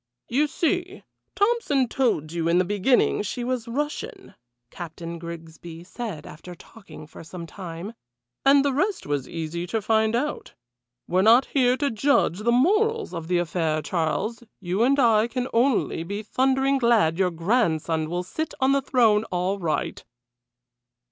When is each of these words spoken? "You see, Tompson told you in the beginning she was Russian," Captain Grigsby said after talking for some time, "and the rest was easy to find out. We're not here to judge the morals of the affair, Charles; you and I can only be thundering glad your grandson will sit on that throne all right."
"You 0.29 0.47
see, 0.47 1.03
Tompson 1.35 1.87
told 1.87 2.31
you 2.31 2.47
in 2.47 2.57
the 2.57 2.65
beginning 2.65 3.21
she 3.21 3.43
was 3.43 3.67
Russian," 3.67 4.33
Captain 4.71 5.19
Grigsby 5.19 5.83
said 5.83 6.25
after 6.25 6.55
talking 6.55 7.05
for 7.05 7.23
some 7.23 7.45
time, 7.45 7.93
"and 8.43 8.65
the 8.65 8.73
rest 8.73 9.05
was 9.05 9.29
easy 9.29 9.67
to 9.67 9.79
find 9.79 10.15
out. 10.15 10.55
We're 11.07 11.21
not 11.21 11.45
here 11.53 11.77
to 11.77 11.91
judge 11.91 12.39
the 12.39 12.51
morals 12.51 13.13
of 13.13 13.27
the 13.27 13.37
affair, 13.37 13.83
Charles; 13.83 14.41
you 14.59 14.81
and 14.81 14.97
I 14.99 15.27
can 15.27 15.47
only 15.53 16.01
be 16.03 16.23
thundering 16.23 16.79
glad 16.79 17.19
your 17.19 17.29
grandson 17.29 18.09
will 18.09 18.23
sit 18.23 18.55
on 18.59 18.71
that 18.71 18.87
throne 18.87 19.23
all 19.25 19.59
right." 19.59 20.03